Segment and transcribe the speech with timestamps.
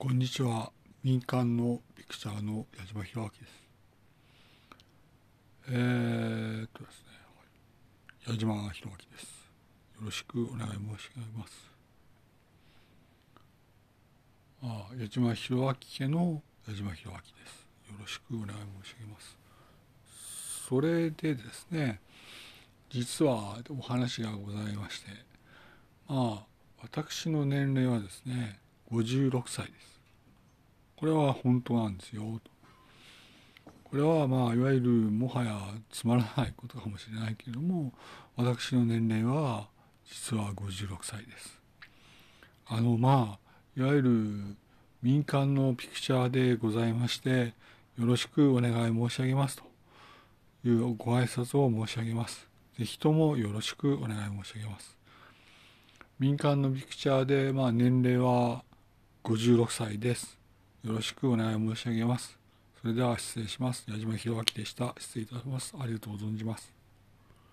[0.00, 0.70] こんにちは。
[1.02, 3.68] 民間のピクチャーの矢島弘明です。
[5.70, 9.24] えー、っとですね、矢島弘明です。
[9.24, 11.70] よろしくお願い申し上げます。
[14.62, 15.74] ああ、矢島弘明
[16.04, 17.90] 家の矢島弘明です。
[17.90, 19.36] よろしくお願い申し上げます。
[20.68, 22.00] それでですね、
[22.88, 25.08] 実はお話がございまして、
[26.06, 26.46] まあ、
[26.82, 28.60] 私の年齢はですね、
[28.90, 30.00] 56歳です。
[30.96, 32.40] これは本当なんですよ。
[33.84, 35.58] これはまあいわゆるもはや
[35.90, 37.92] つまらないことかもしれないけれども
[38.36, 39.68] 私の年齢は
[40.04, 41.60] 実は56歳です。
[42.66, 44.56] あのまあいわゆる
[45.02, 47.54] 民間のピクチャーでございまして
[47.98, 49.64] よろしくお願い申し上げますと
[50.68, 52.48] いうご挨拶を申し上げます。
[52.78, 54.96] ぜひともよろしくお願い申し上げます。
[56.18, 58.64] 民間のピクチャーでまあ年齢は
[59.24, 60.38] 56歳です。
[60.84, 62.38] よろしくお願い申し上げます。
[62.80, 63.84] それでは失礼します。
[63.88, 64.94] 矢島弘明でした。
[64.98, 65.74] 失礼いたします。
[65.78, 66.72] ありがとう存じます。